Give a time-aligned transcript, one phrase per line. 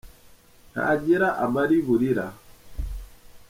[0.71, 2.25] Ntagira amariburira